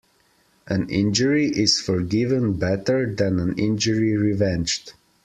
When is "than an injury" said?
3.13-4.17